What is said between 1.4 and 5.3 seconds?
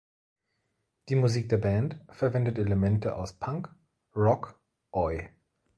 der Band verwendet Elemente aus Punk, Rock, Oi!